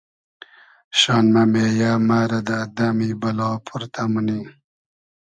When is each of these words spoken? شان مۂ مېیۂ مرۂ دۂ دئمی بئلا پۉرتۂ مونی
شان 0.99 1.25
مۂ 1.33 1.43
مېیۂ 1.51 1.91
مرۂ 2.07 2.39
دۂ 2.47 2.59
دئمی 2.75 3.09
بئلا 3.21 3.49
پۉرتۂ 3.65 4.03
مونی 4.11 4.39